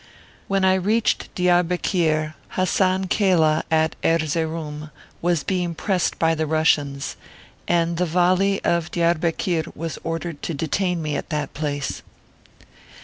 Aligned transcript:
When 0.47 0.65
I 0.65 0.73
reached 0.73 1.29
Diarbekir, 1.35 2.33
Hasan 2.55 3.05
Kaleh, 3.07 3.61
at 3.69 3.95
Erzeroum, 4.03 4.89
was 5.21 5.43
being 5.43 5.75
pressed 5.75 6.17
by 6.17 6.33
the 6.33 6.47
Russians; 6.47 7.17
and 7.67 7.97
the 7.97 8.07
Vali 8.07 8.63
of 8.65 8.89
Diarbekir 8.89 9.65
was 9.75 9.99
ordered 10.03 10.41
to 10.41 10.55
detain 10.55 11.03
me 11.03 11.15
at 11.15 11.29
that 11.29 11.53
place. 11.53 12.01